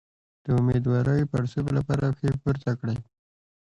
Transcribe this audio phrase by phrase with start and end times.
[0.43, 2.97] د امیدوارۍ د پړسوب لپاره پښې پورته کړئ